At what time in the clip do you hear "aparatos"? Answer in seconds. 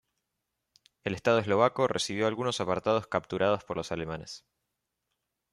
2.59-3.05